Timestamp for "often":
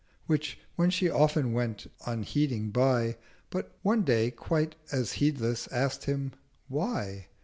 1.11-1.53